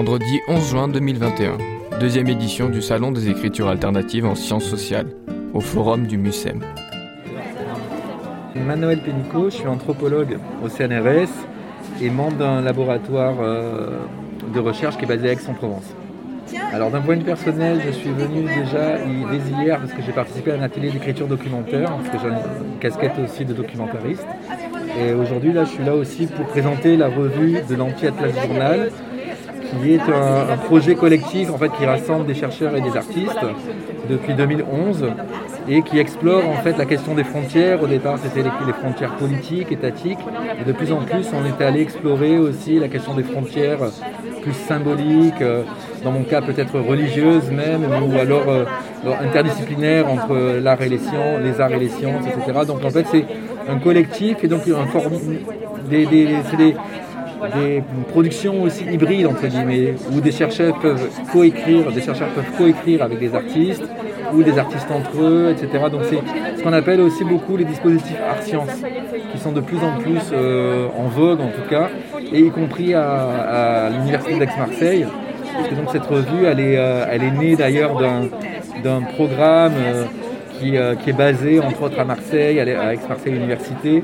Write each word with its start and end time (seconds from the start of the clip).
Vendredi 0.00 0.40
11 0.48 0.70
juin 0.70 0.88
2021, 0.88 1.58
deuxième 2.00 2.26
édition 2.26 2.70
du 2.70 2.80
Salon 2.80 3.12
des 3.12 3.28
écritures 3.28 3.68
alternatives 3.68 4.24
en 4.24 4.34
sciences 4.34 4.64
sociales, 4.64 5.08
au 5.52 5.60
Forum 5.60 6.06
du 6.06 6.16
MUSEM. 6.16 6.60
Manuel 8.54 9.02
Pénicaud, 9.02 9.50
je 9.50 9.56
suis 9.56 9.66
anthropologue 9.66 10.38
au 10.64 10.70
CNRS 10.70 11.28
et 12.00 12.08
membre 12.08 12.38
d'un 12.38 12.62
laboratoire 12.62 13.34
euh, 13.42 13.98
de 14.54 14.58
recherche 14.58 14.96
qui 14.96 15.04
est 15.04 15.06
basé 15.06 15.28
à 15.28 15.32
Aix-en-Provence. 15.32 15.94
Alors 16.72 16.90
d'un 16.90 17.02
point 17.02 17.16
de 17.16 17.20
vue 17.20 17.26
personnel, 17.26 17.82
je 17.84 17.90
suis 17.90 18.10
venu 18.10 18.44
déjà 18.44 18.96
dès 18.96 19.62
hier 19.62 19.78
parce 19.78 19.92
que 19.92 20.00
j'ai 20.00 20.12
participé 20.12 20.52
à 20.52 20.54
un 20.54 20.62
atelier 20.62 20.92
d'écriture 20.92 21.26
documentaire, 21.26 21.90
parce 21.90 22.08
que 22.08 22.16
j'ai 22.22 22.28
une 22.28 22.78
casquette 22.80 23.18
aussi 23.22 23.44
de 23.44 23.52
documentariste. 23.52 24.24
Et 24.98 25.12
aujourd'hui, 25.12 25.52
là, 25.52 25.64
je 25.64 25.70
suis 25.70 25.84
là 25.84 25.94
aussi 25.94 26.26
pour 26.26 26.46
présenter 26.46 26.96
la 26.96 27.08
revue 27.08 27.58
de 27.68 27.74
l'Anti-Atlas 27.74 28.32
Journal, 28.46 28.90
qui 29.70 29.94
est 29.94 30.00
un, 30.00 30.56
projet 30.56 30.94
collectif 30.94 31.50
en 31.50 31.58
fait, 31.58 31.70
qui 31.78 31.84
rassemble 31.84 32.26
des 32.26 32.34
chercheurs 32.34 32.74
et 32.76 32.80
des 32.80 32.96
artistes 32.96 33.38
depuis 34.08 34.34
2011 34.34 35.06
et 35.68 35.82
qui 35.82 35.98
explore 35.98 36.48
en 36.48 36.56
fait 36.62 36.76
la 36.76 36.86
question 36.86 37.14
des 37.14 37.24
frontières. 37.24 37.82
Au 37.82 37.86
départ, 37.86 38.18
c'était 38.22 38.42
les, 38.42 38.72
frontières 38.72 39.16
politiques, 39.16 39.72
étatiques, 39.72 40.18
et 40.60 40.64
de 40.64 40.72
plus 40.72 40.92
en 40.92 40.98
plus, 40.98 41.26
on 41.34 41.44
est 41.44 41.64
allé 41.64 41.80
explorer 41.80 42.38
aussi 42.38 42.78
la 42.78 42.88
question 42.88 43.14
des 43.14 43.22
frontières 43.22 43.78
plus 44.42 44.54
symboliques, 44.54 45.42
euh, 45.42 45.62
dans 46.02 46.12
mon 46.12 46.22
cas 46.22 46.40
peut-être 46.40 46.78
religieuses 46.80 47.50
même, 47.50 47.84
ou 47.84 48.18
alors 48.18 48.48
euh, 48.48 48.64
interdisciplinaires 49.22 50.10
entre 50.10 50.58
l'art 50.62 50.80
et 50.80 50.88
les 50.88 50.98
sciences, 50.98 51.40
les 51.42 51.60
arts 51.60 51.72
et 51.72 51.78
les 51.78 51.88
sciences, 51.88 52.24
etc. 52.26 52.60
Donc 52.66 52.84
en 52.84 52.90
fait, 52.90 53.06
c'est 53.10 53.26
un 53.68 53.78
collectif 53.78 54.42
et 54.42 54.48
donc 54.48 54.62
un 54.68 54.86
des, 55.88 56.06
des, 56.06 56.26
des 57.54 57.82
productions 58.08 58.62
aussi 58.62 58.84
hybrides 58.84 59.26
entre 59.26 59.46
guillemets, 59.46 59.94
où 60.12 60.20
des 60.20 60.32
chercheurs 60.32 60.78
peuvent 60.78 61.08
coécrire, 61.32 61.90
des 61.92 62.02
chercheurs 62.02 62.28
peuvent 62.28 62.56
coécrire 62.56 63.02
avec 63.02 63.18
des 63.18 63.34
artistes, 63.34 63.84
ou 64.34 64.42
des 64.42 64.58
artistes 64.58 64.90
entre 64.90 65.22
eux, 65.22 65.50
etc. 65.50 65.84
Donc 65.90 66.02
c'est 66.04 66.18
ce 66.56 66.62
qu'on 66.62 66.72
appelle 66.72 67.00
aussi 67.00 67.24
beaucoup 67.24 67.56
les 67.56 67.64
dispositifs 67.64 68.18
art-sciences, 68.28 68.82
qui 69.32 69.38
sont 69.38 69.52
de 69.52 69.60
plus 69.60 69.78
en 69.78 69.98
plus 69.98 70.20
euh, 70.32 70.88
en 70.96 71.08
vogue 71.08 71.40
en 71.40 71.48
tout 71.48 71.68
cas, 71.68 71.88
et 72.32 72.40
y 72.40 72.50
compris 72.50 72.94
à, 72.94 73.90
l'université 73.90 74.38
d'Aix-Marseille. 74.38 75.06
Parce 75.54 75.68
que 75.68 75.74
donc 75.74 75.88
cette 75.90 76.06
revue, 76.06 76.44
elle 76.46 76.60
est, 76.60 76.78
euh, 76.78 77.30
née 77.38 77.56
d'ailleurs 77.56 77.96
d'un 78.82 79.00
programme 79.02 79.74
euh, 79.76 80.04
qui, 80.58 80.76
qui, 81.02 81.10
est 81.10 81.16
basé 81.16 81.60
entre 81.60 81.82
autres 81.82 81.98
à 81.98 82.04
Marseille, 82.04 82.60
à 82.60 82.94
Aix-Marseille 82.94 83.34
Université, 83.34 84.02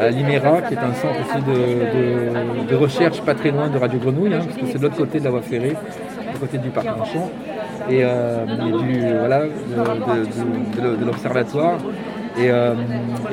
à 0.00 0.10
l'IMERA, 0.10 0.62
qui 0.62 0.74
est 0.74 0.78
un 0.78 0.94
centre 0.94 1.20
aussi 1.20 1.42
de, 2.68 2.74
recherche 2.74 3.20
pas 3.22 3.34
très 3.34 3.50
loin 3.50 3.68
de 3.68 3.78
Radio 3.78 3.98
Grenouille, 3.98 4.34
hein, 4.34 4.40
parce 4.44 4.56
que 4.56 4.66
c'est 4.66 4.78
de 4.78 4.82
l'autre 4.84 4.96
côté 4.96 5.18
de 5.18 5.24
la 5.24 5.30
voie 5.30 5.42
ferrée, 5.42 5.74
du 6.32 6.38
côté 6.38 6.58
du 6.58 6.68
parc 6.70 6.86
Manchon, 6.86 7.30
et, 7.90 8.00
euh, 8.02 8.44
du, 8.46 9.00
voilà, 9.18 9.42
de, 9.42 11.04
l'observatoire. 11.04 11.78
Et, 12.38 12.50
euh, 12.50 12.74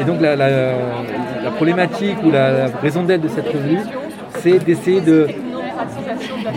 donc 0.07 0.19
la, 0.21 1.51
problématique 1.55 2.17
ou 2.23 2.31
la, 2.31 2.67
raison 2.81 3.03
d'être 3.03 3.21
de 3.21 3.27
cette 3.27 3.47
revue, 3.47 3.79
c'est 4.39 4.63
d'essayer 4.63 5.01
de 5.01 5.27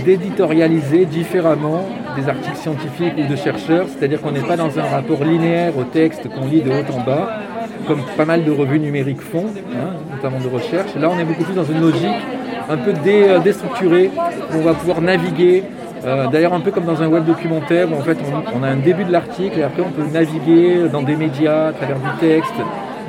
d'éditorialiser 0.05 1.07
différemment 1.07 1.85
des 2.21 2.29
articles 2.29 2.57
scientifiques 2.57 3.15
ou 3.19 3.31
de 3.31 3.37
chercheurs, 3.37 3.87
c'est-à-dire 3.89 4.21
qu'on 4.21 4.33
n'est 4.33 4.41
pas 4.41 4.57
dans 4.57 4.79
un 4.79 4.83
rapport 4.83 5.25
linéaire 5.25 5.77
au 5.77 5.85
texte 5.85 6.29
qu'on 6.29 6.47
lit 6.47 6.63
de 6.63 6.71
haut 6.71 6.93
en 6.97 7.01
bas, 7.01 7.41
comme 7.87 8.03
pas 8.17 8.25
mal 8.25 8.45
de 8.45 8.51
revues 8.51 8.81
numériques 8.81 9.21
font, 9.21 9.47
hein, 9.73 9.95
notamment 10.15 10.41
de 10.41 10.49
recherche. 10.49 10.95
Là, 10.97 11.11
on 11.11 11.19
est 11.19 11.25
beaucoup 11.25 11.45
plus 11.45 11.55
dans 11.55 11.65
une 11.65 11.81
logique 11.81 12.23
un 12.69 12.77
peu 12.77 12.93
euh, 13.07 13.39
déstructurée, 13.39 14.11
où 14.53 14.59
on 14.59 14.63
va 14.63 14.75
pouvoir 14.75 15.01
naviguer. 15.01 15.65
Euh, 16.05 16.27
d'ailleurs, 16.29 16.55
un 16.55 16.61
peu 16.61 16.71
comme 16.71 16.85
dans 16.85 17.03
un 17.03 17.09
web 17.09 17.25
documentaire, 17.25 17.91
où 17.91 17.97
en 17.97 18.03
fait, 18.03 18.19
on, 18.55 18.63
a 18.63 18.69
un 18.69 18.77
début 18.77 19.05
de 19.05 19.13
l'article 19.13 19.59
et 19.59 19.63
après, 19.63 19.83
on 19.83 19.91
peut 19.91 20.05
naviguer 20.13 20.89
dans 20.93 21.03
des 21.03 21.17
médias, 21.17 21.69
à 21.69 21.73
travers 21.73 21.97
du 21.97 22.11
texte, 22.21 22.55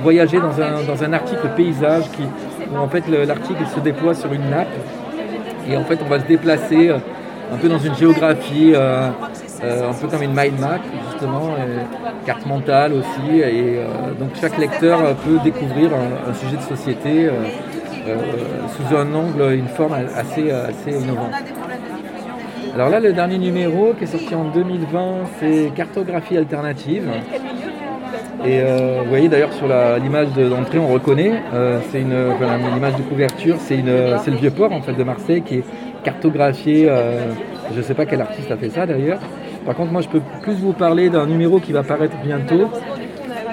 voyager 0.01 0.39
dans 0.39 0.61
un, 0.61 0.83
dans 0.87 1.03
un 1.03 1.13
article 1.13 1.49
paysage 1.55 2.03
qui, 2.11 2.23
où 2.73 2.77
en 2.77 2.87
fait 2.87 3.03
l'article 3.07 3.63
se 3.75 3.79
déploie 3.81 4.13
sur 4.13 4.31
une 4.31 4.49
nappe 4.49 4.67
et 5.69 5.77
en 5.77 5.83
fait, 5.83 5.99
on 6.03 6.09
va 6.09 6.19
se 6.19 6.25
déplacer 6.25 6.89
euh, 6.89 6.97
un 7.51 7.57
peu 7.57 7.69
dans 7.69 7.79
une 7.79 7.95
géographie 7.95 8.73
euh, 9.63 9.89
un 9.89 9.93
peu 9.93 10.07
comme 10.07 10.23
une 10.23 10.33
mind 10.33 10.57
map 10.59 10.79
justement, 11.11 11.55
carte 12.25 12.45
mentale 12.45 12.93
aussi. 12.93 13.39
Et 13.39 13.77
euh, 13.77 14.13
donc 14.17 14.29
chaque 14.39 14.57
lecteur 14.57 14.99
peut 15.17 15.37
découvrir 15.43 15.91
un, 15.93 16.33
sujet 16.33 16.57
de 16.57 16.61
société 16.61 17.25
euh, 17.27 18.15
sous 18.75 18.95
un 18.95 19.13
angle, 19.13 19.53
une 19.53 19.67
forme 19.67 19.95
assez, 20.15 20.49
assez 20.51 20.91
innovante. 20.91 21.33
Alors 22.73 22.89
là, 22.89 22.99
le 22.99 23.11
dernier 23.11 23.37
numéro 23.37 23.93
qui 23.97 24.05
est 24.05 24.07
sorti 24.07 24.33
en 24.33 24.45
2020, 24.45 25.15
c'est 25.39 25.71
Cartographie 25.75 26.37
alternative. 26.37 27.09
Et 28.45 28.61
vous 28.61 29.09
voyez 29.09 29.27
d'ailleurs 29.27 29.51
sur 29.51 29.67
l'image 29.67 30.29
d'entrée, 30.29 30.79
on 30.79 30.87
reconnaît, 30.87 31.41
c'est 31.91 31.99
une 31.99 32.15
l'image 32.73 32.95
de 32.95 33.01
couverture, 33.01 33.57
c'est 33.59 33.81
le 33.81 34.37
vieux 34.37 34.51
port 34.51 34.71
en 34.71 34.81
fait 34.81 34.93
de 34.93 35.03
Marseille 35.03 35.41
qui 35.41 35.55
est 35.55 35.63
cartographié. 36.11 36.89
je 37.71 37.77
ne 37.77 37.81
sais 37.83 37.93
pas 37.93 38.05
quel 38.05 38.21
artiste 38.21 38.51
a 38.51 38.57
fait 38.57 38.69
ça 38.69 38.85
d'ailleurs, 38.85 39.19
par 39.65 39.75
contre, 39.75 39.91
moi, 39.91 40.01
je 40.01 40.07
peux 40.07 40.21
plus 40.41 40.53
vous 40.53 40.73
parler 40.73 41.09
d'un 41.09 41.25
numéro 41.25 41.59
qui 41.59 41.73
va 41.73 41.83
paraître 41.83 42.17
bientôt, 42.23 42.69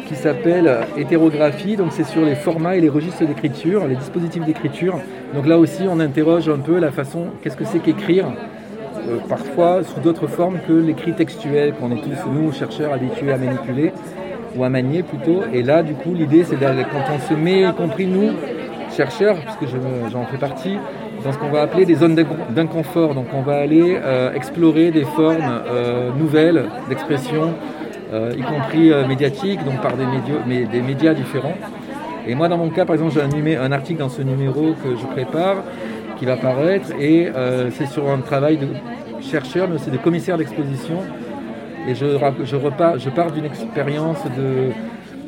qui 0.06 0.14
s'appelle 0.14 0.70
Hétérographie. 0.96 1.76
Donc, 1.76 1.88
c'est 1.92 2.04
sur 2.04 2.24
les 2.24 2.34
formats 2.34 2.76
et 2.76 2.80
les 2.80 2.88
registres 2.88 3.26
d'écriture, 3.26 3.86
les 3.86 3.96
dispositifs 3.96 4.44
d'écriture. 4.44 4.98
Donc 5.34 5.46
là 5.46 5.58
aussi, 5.58 5.82
on 5.88 6.00
interroge 6.00 6.48
un 6.48 6.58
peu 6.58 6.78
la 6.78 6.90
façon, 6.90 7.26
qu'est-ce 7.42 7.56
que 7.56 7.64
c'est 7.64 7.80
qu'écrire 7.80 8.26
euh, 9.08 9.18
parfois 9.28 9.82
sous 9.84 10.00
d'autres 10.00 10.26
formes 10.26 10.58
que 10.66 10.72
l'écrit 10.72 11.12
textuel 11.12 11.74
qu'on 11.74 11.90
est 11.90 12.00
tous, 12.00 12.30
nous, 12.32 12.52
chercheurs, 12.52 12.92
habitués 12.92 13.32
à 13.32 13.36
manipuler 13.36 13.92
ou 14.56 14.64
à 14.64 14.70
manier 14.70 15.02
plutôt. 15.02 15.42
Et 15.52 15.62
là, 15.62 15.82
du 15.82 15.94
coup, 15.94 16.14
l'idée, 16.14 16.44
c'est 16.44 16.56
quand 16.56 17.14
on 17.14 17.18
se 17.28 17.34
met, 17.34 17.62
y 17.62 17.72
compris 17.74 18.06
nous, 18.06 18.30
chercheurs, 18.96 19.36
puisque 19.36 19.74
j'en 20.10 20.24
fais 20.24 20.38
partie, 20.38 20.78
dans 21.26 21.32
ce 21.32 21.38
qu'on 21.38 21.50
va 21.50 21.62
appeler 21.62 21.84
des 21.84 21.96
zones 21.96 22.14
d'inconfort. 22.50 23.14
Donc 23.14 23.26
on 23.34 23.42
va 23.42 23.56
aller 23.56 23.98
euh, 24.00 24.32
explorer 24.32 24.90
des 24.90 25.04
formes 25.04 25.60
euh, 25.68 26.10
nouvelles 26.16 26.64
d'expression, 26.88 27.52
euh, 28.12 28.32
y 28.36 28.42
compris 28.42 28.92
médiatiques, 29.08 29.64
donc 29.64 29.82
par 29.82 29.94
des, 29.96 30.06
médias, 30.82 31.14
différents. 31.14 31.56
Et 32.26 32.34
moi 32.34 32.48
dans 32.48 32.58
mon 32.58 32.70
cas, 32.70 32.84
par 32.84 32.94
exemple, 32.94 33.12
j'ai 33.12 33.56
un, 33.56 33.72
article 33.72 33.98
dans 33.98 34.08
ce 34.08 34.22
numéro 34.22 34.74
que 34.82 34.96
je 34.96 35.06
prépare 35.06 35.56
qui 36.18 36.24
va 36.24 36.36
paraître 36.36 36.92
et 36.98 37.28
c'est 37.72 37.86
sur 37.86 38.08
un 38.08 38.18
travail 38.18 38.56
de 38.56 38.68
chercheur, 39.20 39.68
mais 39.68 39.74
aussi 39.76 39.90
de 39.90 39.98
commissaire 39.98 40.38
d'exposition. 40.38 40.98
Et 41.88 41.94
je, 41.94 42.18
je, 42.44 42.56
repars, 42.56 42.96
pars 43.14 43.30
d'une 43.30 43.44
expérience 43.44 44.18
de 44.36 44.72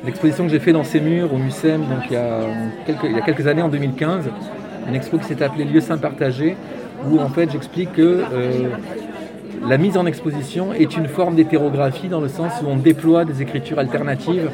l'exposition 0.04 0.44
que 0.44 0.50
j'ai 0.50 0.58
fait 0.58 0.72
dans 0.72 0.82
ces 0.82 1.00
murs 1.00 1.32
au 1.32 1.36
MUSEM 1.36 1.82
donc 1.82 2.04
il 3.04 3.12
y 3.12 3.18
a 3.18 3.20
quelques 3.20 3.46
années 3.46 3.62
en 3.62 3.68
2015 3.68 4.28
une 4.88 4.94
expo 4.94 5.18
qui 5.18 5.24
s'est 5.24 5.42
appelée 5.42 5.64
Lieux 5.64 5.80
saint 5.80 5.98
partagés, 5.98 6.56
où 7.08 7.18
en 7.18 7.28
fait 7.28 7.50
j'explique 7.50 7.92
que 7.92 8.24
euh, 8.32 8.68
la 9.66 9.78
mise 9.78 9.96
en 9.96 10.06
exposition 10.06 10.72
est 10.72 10.96
une 10.96 11.08
forme 11.08 11.34
d'hétérographie 11.34 12.08
dans 12.08 12.20
le 12.20 12.28
sens 12.28 12.52
où 12.62 12.66
on 12.68 12.76
déploie 12.76 13.24
des 13.24 13.42
écritures 13.42 13.78
alternatives 13.78 14.50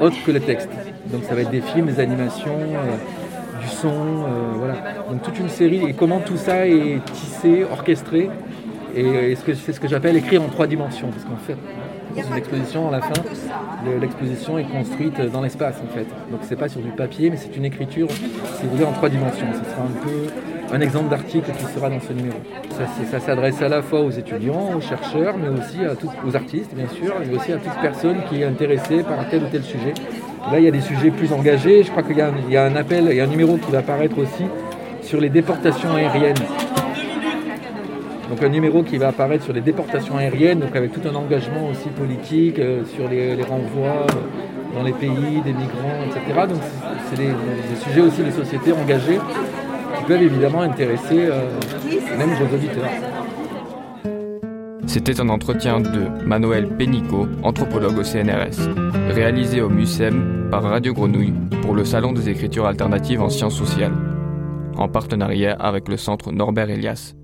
autres 0.00 0.22
que 0.24 0.30
le 0.30 0.40
texte. 0.40 0.68
Donc 1.06 1.24
ça 1.24 1.34
va 1.34 1.42
être 1.42 1.50
des 1.50 1.60
films, 1.60 1.86
des 1.86 2.00
animations, 2.00 2.58
euh, 2.58 3.60
du 3.60 3.68
son, 3.68 3.88
euh, 3.88 4.52
voilà. 4.58 4.74
Donc 5.10 5.22
toute 5.22 5.38
une 5.38 5.48
série, 5.48 5.84
et 5.88 5.92
comment 5.92 6.20
tout 6.20 6.36
ça 6.36 6.66
est 6.66 7.00
tissé, 7.12 7.64
orchestré, 7.70 8.30
et, 8.96 9.36
c'est 9.36 9.72
ce 9.72 9.80
que 9.80 9.88
j'appelle 9.88 10.16
écrire 10.16 10.42
en 10.42 10.48
trois 10.48 10.66
dimensions, 10.66 11.08
parce 11.08 11.24
qu'en 11.24 11.36
fait, 11.36 11.56
une 12.16 12.36
exposition, 12.36 12.88
à 12.88 12.92
la 12.92 13.00
fin, 13.00 13.22
l'exposition 14.00 14.58
est 14.58 14.64
construite 14.64 15.20
dans 15.32 15.42
l'espace 15.42 15.76
en 15.82 15.92
fait. 15.94 16.06
Donc 16.30 16.40
c'est 16.42 16.56
pas 16.56 16.68
sur 16.68 16.80
du 16.80 16.90
papier, 16.90 17.30
mais 17.30 17.36
c'est 17.36 17.56
une 17.56 17.64
écriture, 17.64 18.08
si 18.10 18.64
vous 18.64 18.70
voulez, 18.70 18.84
en 18.84 18.92
trois 18.92 19.08
dimensions. 19.08 19.46
Ce 19.52 19.70
sera 19.70 19.82
un 19.82 20.02
peu 20.02 20.74
un 20.74 20.80
exemple 20.80 21.10
d'article 21.10 21.50
qui 21.58 21.64
sera 21.74 21.90
dans 21.90 22.00
ce 22.00 22.12
numéro. 22.12 22.36
Ça, 23.10 23.20
s'adresse 23.20 23.60
à 23.62 23.68
la 23.68 23.82
fois 23.82 24.00
aux 24.00 24.10
étudiants, 24.10 24.76
aux 24.76 24.80
chercheurs, 24.80 25.36
mais 25.36 25.48
aussi 25.48 25.84
à 25.84 25.92
aux 26.26 26.36
artistes, 26.36 26.74
bien 26.74 26.88
sûr, 26.88 27.14
et 27.22 27.34
aussi 27.34 27.52
à 27.52 27.56
toute 27.56 27.80
personne 27.82 28.16
qui 28.28 28.42
est 28.42 28.44
intéressée 28.44 29.02
par 29.02 29.28
tel 29.28 29.44
ou 29.44 29.46
tel 29.50 29.62
sujet. 29.62 29.94
Là, 30.50 30.58
il 30.58 30.64
y 30.64 30.68
a 30.68 30.70
des 30.70 30.80
sujets 30.80 31.10
plus 31.10 31.32
engagés. 31.32 31.82
Je 31.82 31.90
crois 31.90 32.02
qu'il 32.02 32.16
y, 32.16 32.52
y, 32.52 32.56
a 32.56 32.64
un 32.64 32.76
appel, 32.76 33.06
il 33.10 33.16
y 33.16 33.20
a 33.20 33.24
un 33.24 33.28
numéro 33.28 33.56
qui 33.56 33.70
va 33.70 33.78
apparaître 33.78 34.18
aussi 34.18 34.44
sur 35.02 35.20
les 35.20 35.30
déportations 35.30 35.94
aériennes. 35.94 36.34
Donc 38.28 38.42
un 38.42 38.48
numéro 38.48 38.82
qui 38.82 38.96
va 38.96 39.08
apparaître 39.08 39.44
sur 39.44 39.52
les 39.52 39.60
déportations 39.60 40.16
aériennes, 40.16 40.60
donc 40.60 40.74
avec 40.74 40.92
tout 40.92 41.06
un 41.06 41.14
engagement 41.14 41.68
aussi 41.70 41.88
politique 41.90 42.58
euh, 42.58 42.84
sur 42.84 43.08
les, 43.08 43.34
renvois 43.42 44.06
euh, 44.06 44.74
dans 44.74 44.82
les 44.82 44.92
pays 44.92 45.40
des 45.44 45.52
migrants, 45.52 46.04
etc. 46.06 46.46
Donc 46.48 46.60
c'est 47.10 47.16
des, 47.16 47.30
sujets 47.84 48.00
aussi 48.00 48.22
de 48.22 48.30
sociétés 48.30 48.72
engagées 48.72 49.18
qui 49.98 50.04
peuvent 50.04 50.22
évidemment 50.22 50.62
intéresser 50.62 51.26
euh, 51.26 51.48
même 52.18 52.30
vos 52.30 52.54
auditeurs. 52.54 52.90
C'était 54.86 55.20
un 55.20 55.28
entretien 55.28 55.80
de 55.80 56.08
Manuel 56.24 56.68
Pénicaud, 56.68 57.26
anthropologue 57.42 57.98
au 57.98 58.04
CNRS, 58.04 58.68
réalisé 59.10 59.60
au 59.60 59.68
MUSEM 59.68 60.48
par 60.50 60.62
Radio 60.62 60.94
Grenouille 60.94 61.34
pour 61.62 61.74
le 61.74 61.84
Salon 61.84 62.12
des 62.12 62.28
écritures 62.28 62.66
alternatives 62.66 63.20
en 63.20 63.28
sciences 63.28 63.56
sociales, 63.56 63.94
en 64.76 64.88
partenariat 64.88 65.54
avec 65.54 65.88
le 65.88 65.96
Centre 65.96 66.32
Norbert 66.32 66.70
Elias. 66.70 67.14